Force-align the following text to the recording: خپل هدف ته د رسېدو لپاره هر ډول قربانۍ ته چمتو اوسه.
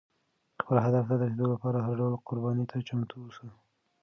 خپل 0.61 0.75
هدف 0.85 1.05
ته 1.09 1.15
د 1.17 1.23
رسېدو 1.29 1.45
لپاره 1.53 1.77
هر 1.85 1.93
ډول 1.99 2.13
قربانۍ 2.27 2.65
ته 2.71 2.77
چمتو 2.87 3.15
اوسه. 3.23 3.45